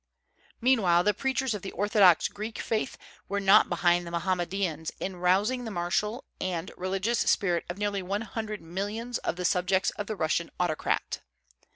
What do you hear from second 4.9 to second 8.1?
in rousing the martial and religious spirit of nearly